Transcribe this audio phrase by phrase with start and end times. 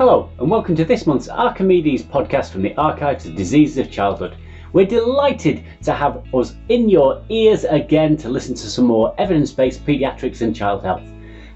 [0.00, 4.34] Hello, and welcome to this month's Archimedes podcast from the Archives of Diseases of Childhood.
[4.72, 9.52] We're delighted to have us in your ears again to listen to some more evidence
[9.52, 11.02] based paediatrics and child health.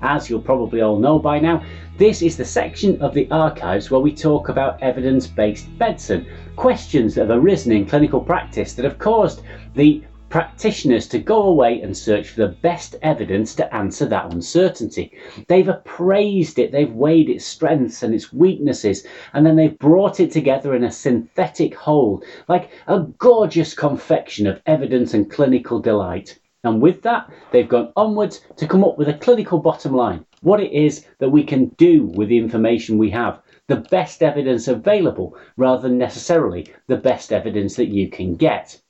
[0.03, 1.65] As you'll probably all know by now,
[1.96, 7.15] this is the section of the archives where we talk about evidence based medicine, questions
[7.15, 9.41] that have arisen in clinical practice that have caused
[9.73, 10.05] the
[10.35, 15.13] practitioners to go away and search for the best evidence to answer that uncertainty.
[15.46, 20.32] They've appraised it, they've weighed its strengths and its weaknesses, and then they've brought it
[20.32, 26.37] together in a synthetic whole, like a gorgeous confection of evidence and clinical delight.
[26.64, 30.61] And with that, they've gone onwards to come up with a clinical bottom line what
[30.61, 35.37] it is that we can do with the information we have, the best evidence available,
[35.56, 38.81] rather than necessarily the best evidence that you can get.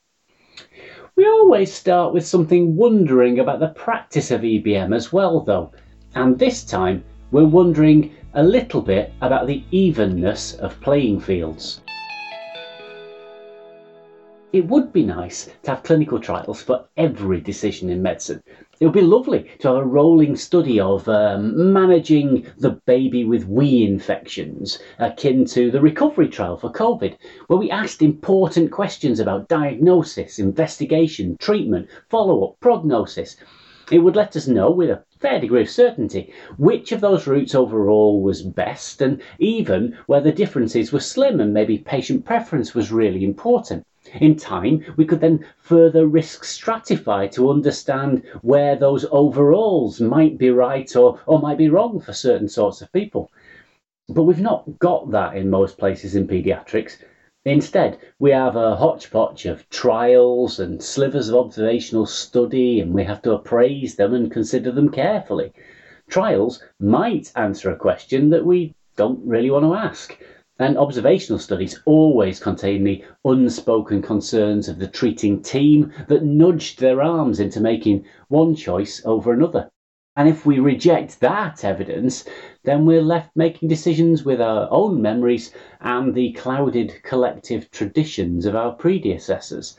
[1.16, 5.70] We always start with something wondering about the practice of EBM as well, though,
[6.16, 11.83] and this time we're wondering a little bit about the evenness of playing fields.
[14.55, 18.41] It would be nice to have clinical trials for every decision in medicine.
[18.78, 23.48] It would be lovely to have a rolling study of um, managing the baby with
[23.48, 27.16] wee infections, akin to the recovery trial for COVID,
[27.48, 33.34] where we asked important questions about diagnosis, investigation, treatment, follow up, prognosis.
[33.91, 37.56] It would let us know with a fair degree of certainty which of those routes
[37.56, 42.92] overall was best and even where the differences were slim and maybe patient preference was
[42.92, 43.84] really important.
[44.20, 50.50] In time, we could then further risk stratify to understand where those overalls might be
[50.50, 53.33] right or, or might be wrong for certain sorts of people.
[54.08, 56.98] But we've not got that in most places in paediatrics.
[57.46, 63.22] Instead, we have a hodgepodge of trials and slivers of observational study, and we have
[63.22, 65.52] to appraise them and consider them carefully.
[66.08, 70.18] Trials might answer a question that we don't really want to ask.
[70.59, 77.03] And observational studies always contain the unspoken concerns of the treating team that nudged their
[77.03, 79.69] arms into making one choice over another.
[80.17, 82.25] And if we reject that evidence,
[82.63, 88.55] then we're left making decisions with our own memories and the clouded collective traditions of
[88.55, 89.77] our predecessors.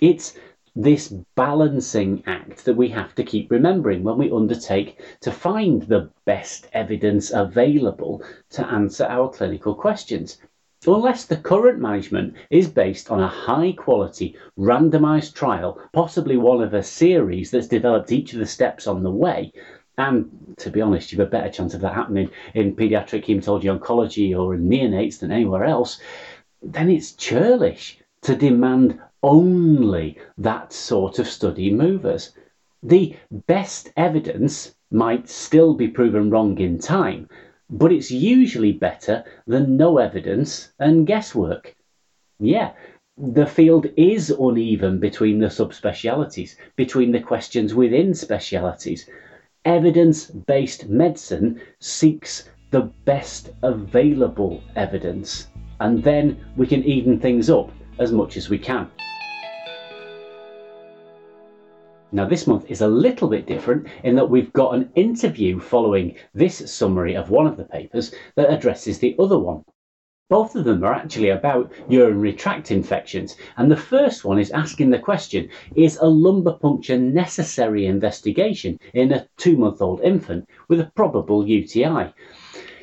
[0.00, 0.36] It's
[0.76, 6.10] this balancing act that we have to keep remembering when we undertake to find the
[6.24, 10.38] best evidence available to answer our clinical questions.
[10.86, 16.74] Unless the current management is based on a high quality randomized trial, possibly one of
[16.74, 19.52] a series that's developed each of the steps on the way,
[19.96, 24.36] and to be honest, you've a better chance of that happening in paediatric hematology oncology
[24.36, 26.00] or in neonates than anywhere else,
[26.62, 32.32] then it's churlish to demand only that sort of study movers.
[32.82, 37.28] The best evidence might still be proven wrong in time,
[37.70, 41.74] but it's usually better than no evidence and guesswork.
[42.38, 42.72] Yeah,
[43.16, 49.08] the field is uneven between the subspecialities, between the questions within specialities.
[49.64, 55.48] Evidence based medicine seeks the best available evidence,
[55.80, 58.90] and then we can even things up as much as we can.
[62.12, 66.14] Now, this month is a little bit different in that we've got an interview following
[66.32, 69.64] this summary of one of the papers that addresses the other one.
[70.30, 74.90] Both of them are actually about urinary tract infections, and the first one is asking
[74.90, 80.80] the question Is a lumbar puncture necessary investigation in a two month old infant with
[80.80, 82.12] a probable UTI?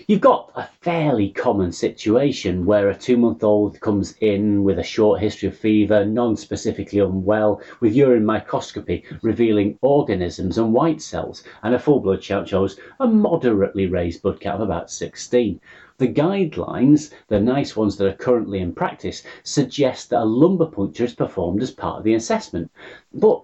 [0.08, 4.84] You've got a fairly common situation where a two month old comes in with a
[4.84, 11.44] short history of fever, non specifically unwell, with urine microscopy revealing organisms and white cells,
[11.62, 15.62] and a full blood count shows a moderately raised blood count of about 16.
[16.00, 21.04] The guidelines, the NICE ones that are currently in practice, suggest that a lumbar puncture
[21.04, 22.72] is performed as part of the assessment.
[23.14, 23.44] But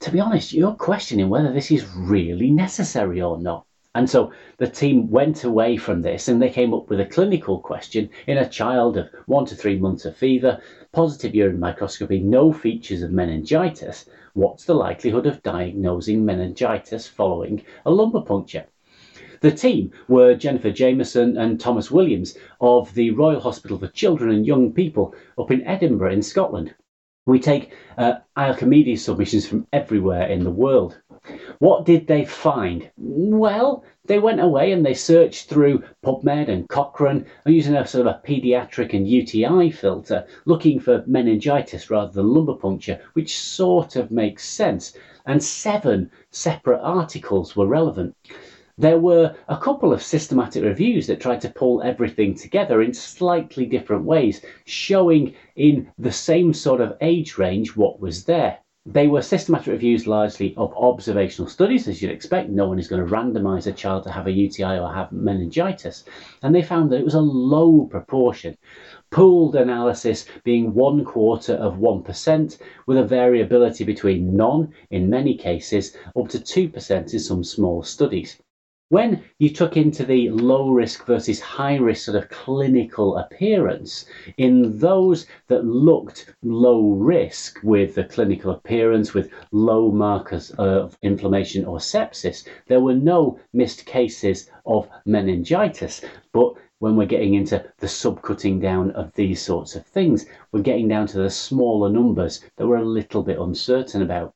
[0.00, 3.64] to be honest, you're questioning whether this is really necessary or not.
[3.96, 7.60] And so the team went away from this and they came up with a clinical
[7.60, 10.60] question in a child of one to three months of fever,
[10.90, 14.06] positive urine microscopy, no features of meningitis.
[14.32, 18.66] What's the likelihood of diagnosing meningitis following a lumbar puncture?
[19.40, 24.46] The team were Jennifer Jameson and Thomas Williams of the Royal Hospital for Children and
[24.46, 26.74] Young People up in Edinburgh in Scotland.
[27.26, 28.16] We take uh,
[28.96, 30.98] submissions from everywhere in the world.
[31.58, 32.90] What did they find?
[32.98, 38.14] Well, they went away and they searched through PubMed and Cochrane using a sort of
[38.14, 44.10] a pediatric and UTI filter, looking for meningitis rather than lumbar puncture, which sort of
[44.10, 44.92] makes sense.
[45.24, 48.14] And seven separate articles were relevant.
[48.76, 53.66] There were a couple of systematic reviews that tried to pull everything together in slightly
[53.66, 58.58] different ways, showing in the same sort of age range what was there.
[58.84, 62.50] They were systematic reviews largely of observational studies, as you'd expect.
[62.50, 66.04] No one is going to randomize a child to have a UTI or have meningitis.
[66.42, 68.58] And they found that it was a low proportion.
[69.10, 75.96] Pooled analysis being one quarter of 1%, with a variability between none in many cases
[76.16, 78.42] up to 2% in some small studies.
[78.94, 84.06] When you took into the low risk versus high risk sort of clinical appearance,
[84.36, 91.64] in those that looked low risk with the clinical appearance, with low markers of inflammation
[91.64, 96.00] or sepsis, there were no missed cases of meningitis.
[96.32, 100.86] But when we're getting into the subcutting down of these sorts of things, we're getting
[100.86, 104.34] down to the smaller numbers that we're a little bit uncertain about.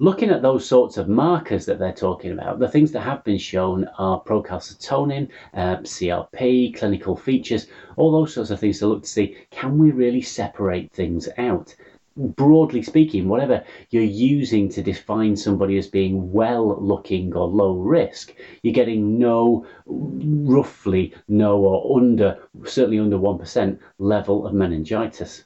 [0.00, 3.36] Looking at those sorts of markers that they're talking about, the things that have been
[3.36, 7.66] shown are procalcitonin, uh, CRP, clinical features,
[7.96, 11.74] all those sorts of things to look to see can we really separate things out?
[12.16, 18.36] Broadly speaking, whatever you're using to define somebody as being well looking or low risk,
[18.62, 25.44] you're getting no, roughly no or under, certainly under 1% level of meningitis.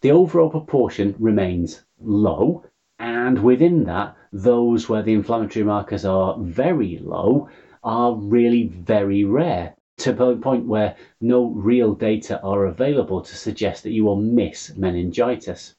[0.00, 2.64] The overall proportion remains low,
[3.00, 7.48] and within that, those where the inflammatory markers are very low
[7.82, 13.82] are really very rare to the point where no real data are available to suggest
[13.82, 15.74] that you will miss meningitis.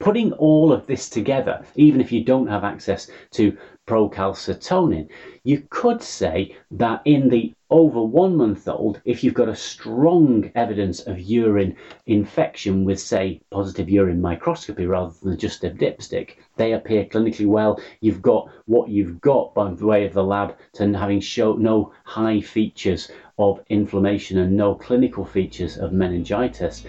[0.00, 3.56] Putting all of this together, even if you don't have access to
[3.86, 5.08] procalcitonin,
[5.44, 10.50] you could say that in the over one month old, if you've got a strong
[10.54, 11.74] evidence of urine
[12.06, 17.80] infection with, say, positive urine microscopy rather than just a dipstick, they appear clinically well.
[18.00, 21.92] You've got what you've got by the way of the lab to having show no
[22.04, 26.84] high features of inflammation and no clinical features of meningitis,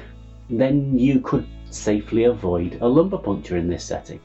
[0.50, 4.20] then you could safely avoid a lumbar puncture in this setting.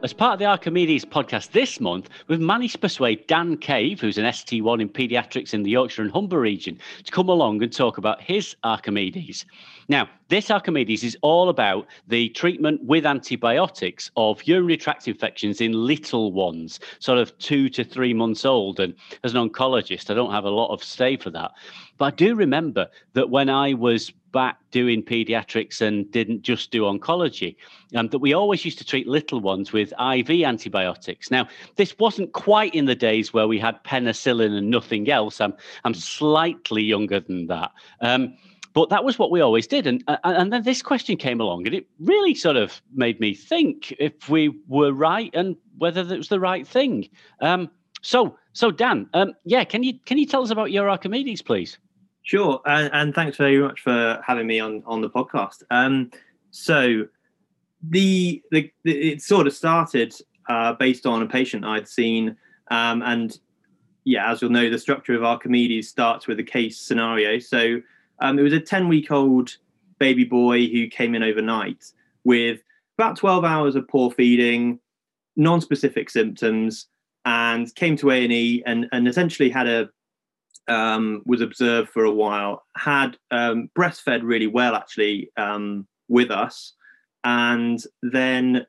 [0.00, 4.16] As part of the Archimedes podcast this month, we've managed to persuade Dan Cave, who's
[4.16, 7.98] an ST1 in paediatrics in the Yorkshire and Humber region, to come along and talk
[7.98, 9.44] about his Archimedes.
[9.88, 15.72] Now, this Archimedes is all about the treatment with antibiotics of urinary tract infections in
[15.72, 18.80] little ones, sort of two to three months old.
[18.80, 18.94] And
[19.24, 21.52] as an oncologist, I don't have a lot of say for that.
[21.96, 26.82] But I do remember that when I was back doing pediatrics and didn't just do
[26.82, 27.56] oncology,
[27.94, 31.30] um, that we always used to treat little ones with IV antibiotics.
[31.30, 35.40] Now, this wasn't quite in the days where we had penicillin and nothing else.
[35.40, 37.72] I'm, I'm slightly younger than that.
[38.02, 38.36] Um,
[38.78, 39.88] but that was what we always did.
[39.88, 43.34] And, uh, and then this question came along, and it really sort of made me
[43.34, 47.08] think if we were right and whether it was the right thing.
[47.40, 47.68] Um,
[48.02, 51.76] so, so Dan, um, yeah, can you can you tell us about your Archimedes, please?
[52.22, 55.64] Sure, and, and, thanks very much for having me on on the podcast.
[55.72, 56.12] Um,
[56.52, 57.08] so,
[57.82, 60.14] the, the, the it sort of started
[60.48, 62.36] uh, based on a patient I'd seen,
[62.70, 63.36] um, and
[64.04, 67.40] yeah, as you'll know, the structure of Archimedes starts with a case scenario.
[67.40, 67.82] So,
[68.20, 69.56] um, it was a ten week old
[69.98, 71.92] baby boy who came in overnight
[72.24, 72.60] with
[72.98, 74.78] about twelve hours of poor feeding,
[75.36, 76.86] non specific symptoms,
[77.24, 79.90] and came to A and and essentially had a
[80.68, 86.74] um, was observed for a while, had um, breastfed really well actually um, with us,
[87.24, 88.66] and then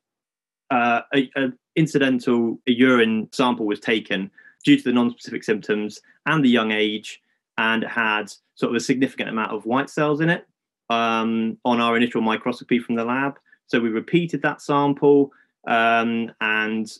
[0.71, 4.29] uh, a, a, incidental a urine sample was taken
[4.63, 7.21] due to the non-specific symptoms and the young age,
[7.57, 10.45] and had sort of a significant amount of white cells in it
[10.89, 13.39] um, on our initial microscopy from the lab.
[13.67, 15.31] So we repeated that sample,
[15.65, 16.91] um, and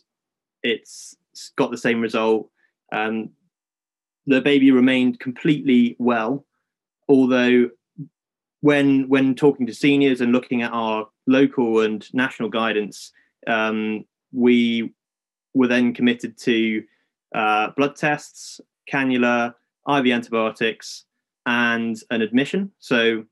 [0.62, 1.16] it's
[1.56, 2.48] got the same result.
[2.92, 3.30] Um,
[4.26, 6.46] the baby remained completely well,
[7.08, 7.68] although
[8.62, 13.12] when when talking to seniors and looking at our local and national guidance,
[13.46, 14.94] um, we
[15.52, 16.82] were then committed to
[17.34, 19.54] uh, blood tests, cannula,
[19.86, 21.04] IV antibiotics,
[21.46, 22.70] and an admission.
[22.78, 23.24] So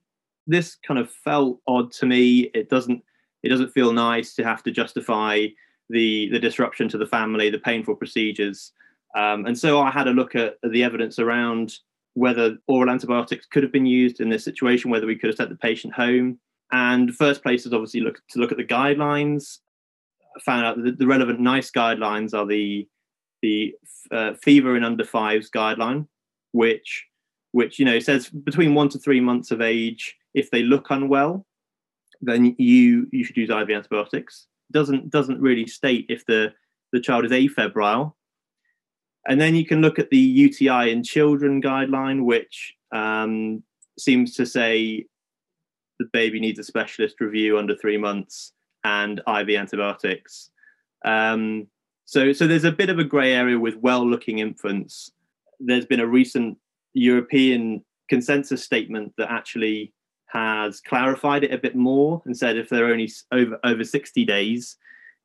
[0.47, 2.51] this kind of felt odd to me.
[2.55, 3.03] It doesn't
[3.43, 5.47] it doesn't feel nice to have to justify
[5.89, 8.73] the the disruption to the family, the painful procedures.
[9.17, 11.75] Um, and so I had a look at, the evidence around
[12.15, 15.51] whether oral antibiotics could have been used in this situation, whether we could have sent
[15.51, 16.39] the patient home.
[16.73, 19.59] And first place is obviously look to look at the guidelines.
[20.37, 22.87] I found out that the relevant NICE guidelines are the
[23.41, 23.75] the
[24.11, 26.07] uh, fever in under fives guideline,
[26.53, 27.08] which
[27.59, 31.47] which you know says between one to three months of age, if they look unwell,
[32.21, 34.47] then you you should use IV antibiotics.
[34.71, 36.53] Doesn't doesn't really state if the
[36.93, 38.15] the child is afebrile
[39.29, 43.63] and then you can look at the UTI in children guideline, which um,
[43.99, 45.05] seems to say
[45.99, 48.53] the baby needs a specialist review under three months
[48.85, 50.51] and IV antibiotics.
[51.05, 51.67] Um,
[52.07, 55.11] so, so there's a bit of a grey area with well-looking infants.
[55.61, 56.57] There's been a recent
[56.99, 59.93] European consensus statement that actually
[60.27, 64.77] has clarified it a bit more and said if they're only over over 60 days,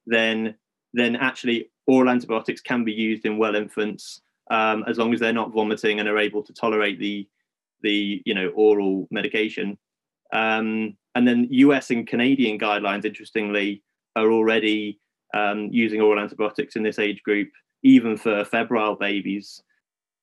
[0.05, 0.55] then
[0.93, 5.33] then actually oral antibiotics can be used in well infants um, as long as they're
[5.33, 7.27] not vomiting and are able to tolerate the
[7.81, 9.77] the you know oral medication.
[10.31, 13.83] Um, and then US and Canadian guidelines, interestingly,
[14.15, 14.99] are already
[15.33, 17.49] um, using oral antibiotics in this age group,
[17.83, 19.61] even for febrile babies.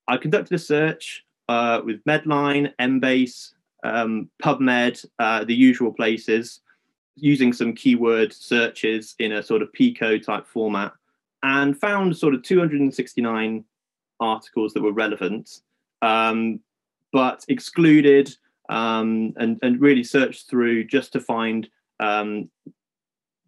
[0.08, 6.60] I conducted a search uh, with Medline, Embase, um, PubMed, uh, the usual places,
[7.16, 10.92] using some keyword searches in a sort of PICO type format,
[11.42, 13.64] and found sort of 269
[14.20, 15.62] articles that were relevant,
[16.02, 16.60] um,
[17.12, 18.32] but excluded
[18.68, 22.48] um, and, and really searched through just to find um,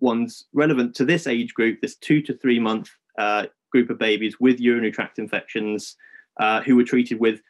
[0.01, 4.41] ones relevant to this age group, this two to three month uh, group of babies
[4.41, 5.95] with urinary tract infections
[6.41, 7.41] uh, who were treated with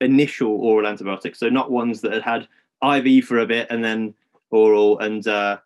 [0.00, 1.38] initial oral antibiotics.
[1.38, 2.48] So not ones that had had
[2.82, 4.14] IV for a bit and then
[4.50, 4.98] oral.
[4.98, 5.58] And uh,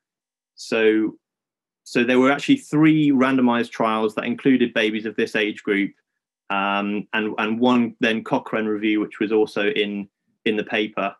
[0.54, 1.16] so,
[1.84, 5.92] so there were actually three randomized trials that included babies of this age group,
[6.50, 10.08] um, and and one then Cochrane review, which was also in
[10.44, 11.14] in the paper.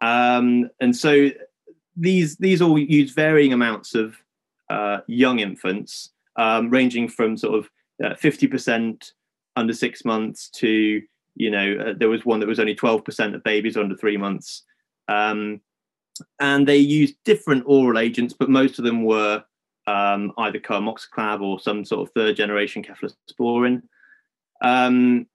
[0.00, 1.30] Um, and so
[1.96, 4.16] these these all use varying amounts of
[4.70, 7.70] uh, young infants, um, ranging from sort of
[8.04, 9.12] uh, fifty uh, percent
[9.54, 11.02] under six months to
[11.34, 14.16] you know uh, there was one that was only twelve percent of babies under three
[14.16, 14.64] months,
[15.08, 15.60] um,
[16.40, 19.44] and they used different oral agents, but most of them were
[19.86, 23.82] um, either coamoxiclav or some sort of third generation cephalosporin.
[24.62, 25.26] Um,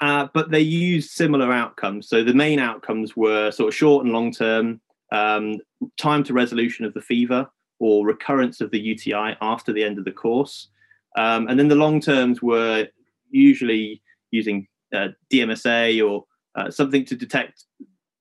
[0.00, 2.08] uh, but they used similar outcomes.
[2.08, 4.80] So the main outcomes were sort of short and long term
[5.12, 5.58] um,
[5.96, 10.04] time to resolution of the fever or recurrence of the UTI after the end of
[10.04, 10.68] the course.
[11.16, 12.88] Um, and then the long terms were
[13.30, 16.24] usually using uh, DMSA or
[16.56, 17.64] uh, something to detect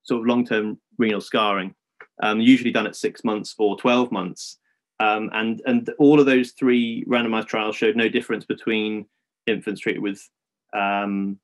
[0.04, 1.74] sort of long term renal scarring,
[2.22, 4.58] um, usually done at six months or 12 months.
[5.00, 9.06] Um, and, and all of those three randomized trials showed no difference between
[9.48, 10.30] infants treated with
[10.76, 11.40] um,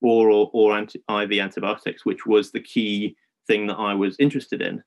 [0.00, 3.16] oral or anti- IV antibiotics, which was the key
[3.46, 4.82] thing that I was interested in.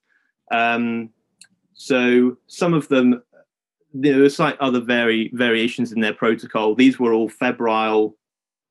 [0.51, 1.09] Um,
[1.73, 3.21] so some of them,
[3.93, 6.75] there were slight other vari- variations in their protocol.
[6.75, 8.15] These were all febrile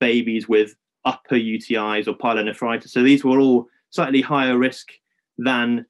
[0.01, 0.75] babies with
[1.05, 2.91] upper UTIs or pyelonephritis.
[2.91, 4.89] So these were all slightly higher risk
[5.39, 5.87] than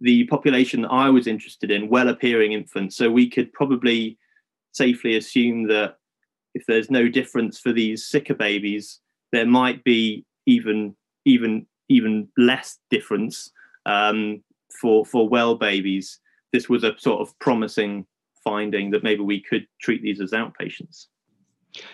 [0.00, 2.96] the population that I was interested in, well appearing infants.
[2.96, 4.18] So we could probably
[4.72, 5.96] safely assume that
[6.54, 9.00] if there's no difference for these sicker babies,
[9.32, 13.50] there might be even even even less difference
[13.86, 14.42] um,
[14.80, 16.18] for for well babies.
[16.52, 18.06] This was a sort of promising
[18.42, 21.06] finding that maybe we could treat these as outpatients.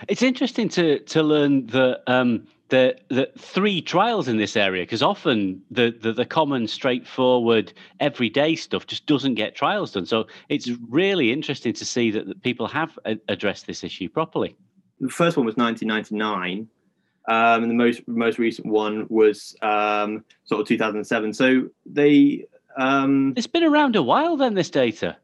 [0.09, 5.03] It's interesting to to learn that um, the the three trials in this area because
[5.03, 10.07] often the, the, the common straightforward everyday stuff just doesn't get trials done.
[10.07, 14.57] So it's really interesting to see that, that people have a- addressed this issue properly.
[15.01, 16.69] The first one was 1999,
[17.29, 21.35] um, and the most most recent one was um, sort of 2007.
[21.35, 24.55] So they um, it's been around a while then.
[24.55, 25.17] This data.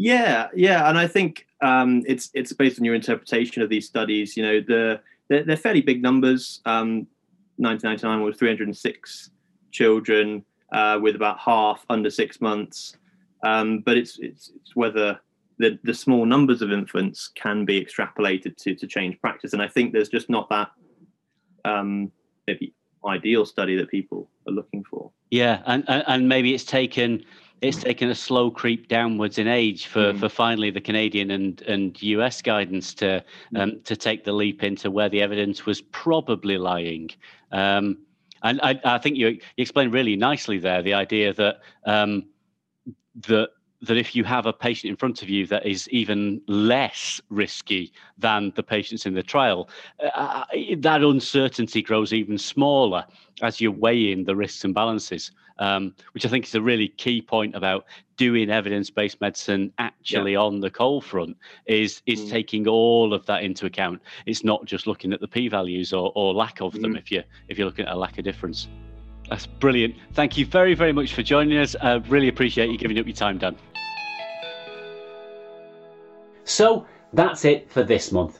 [0.00, 4.34] Yeah, yeah, and I think um, it's it's based on your interpretation of these studies.
[4.34, 6.62] You know, the they're, they're fairly big numbers.
[6.64, 9.30] 1999 um, was 306
[9.72, 10.42] children
[10.72, 12.96] uh, with about half under six months.
[13.42, 15.20] Um, but it's, it's, it's whether
[15.58, 19.52] the, the small numbers of infants can be extrapolated to to change practice.
[19.52, 20.70] And I think there's just not that
[21.66, 22.10] um,
[22.46, 22.72] maybe
[23.06, 25.10] ideal study that people are looking for.
[25.30, 27.22] Yeah, and and maybe it's taken
[27.62, 30.18] it's taken a slow creep downwards in age for, mm.
[30.18, 33.22] for finally the Canadian and, and US guidance to
[33.54, 33.60] mm.
[33.60, 37.10] um, to take the leap into where the evidence was probably lying.
[37.52, 37.98] Um,
[38.42, 42.24] and I, I, think you, you explained really nicely there the idea that um,
[43.26, 43.50] that
[43.82, 47.92] that if you have a patient in front of you that is even less risky
[48.18, 49.68] than the patients in the trial,
[50.02, 50.44] uh, uh
[50.78, 53.04] that uncertainty grows even smaller
[53.42, 56.88] as you weigh in the risks and balances, um, which I think is a really
[56.88, 57.84] key point about
[58.16, 60.40] doing evidence-based medicine actually yeah.
[60.40, 61.36] on the cold front
[61.66, 62.30] is is mm.
[62.30, 64.02] taking all of that into account.
[64.26, 66.82] It's not just looking at the p-values or, or lack of mm.
[66.82, 68.68] them if you if you're looking at a lack of difference.
[69.28, 69.94] That's brilliant.
[70.12, 71.76] Thank you very, very much for joining us.
[71.80, 73.56] I uh, really appreciate you giving up your time, Dan.
[76.44, 78.39] So that's it for this month.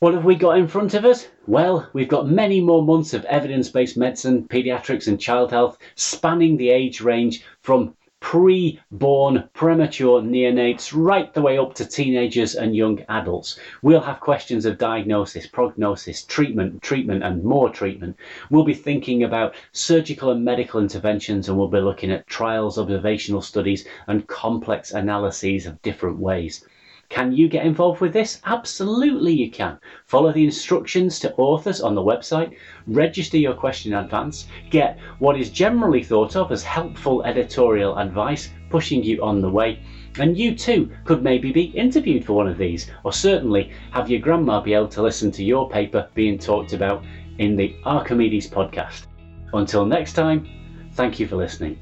[0.00, 1.26] What have we got in front of us?
[1.48, 6.56] Well, we've got many more months of evidence based medicine, paediatrics, and child health spanning
[6.56, 12.76] the age range from pre born premature neonates right the way up to teenagers and
[12.76, 13.58] young adults.
[13.82, 18.16] We'll have questions of diagnosis, prognosis, treatment, treatment, and more treatment.
[18.50, 23.42] We'll be thinking about surgical and medical interventions, and we'll be looking at trials, observational
[23.42, 26.64] studies, and complex analyses of different ways.
[27.08, 28.40] Can you get involved with this?
[28.44, 29.78] Absolutely, you can.
[30.04, 32.54] Follow the instructions to authors on the website,
[32.86, 38.50] register your question in advance, get what is generally thought of as helpful editorial advice
[38.68, 39.80] pushing you on the way.
[40.18, 44.20] And you too could maybe be interviewed for one of these, or certainly have your
[44.20, 47.02] grandma be able to listen to your paper being talked about
[47.38, 49.06] in the Archimedes podcast.
[49.54, 50.46] Until next time,
[50.92, 51.78] thank you for listening.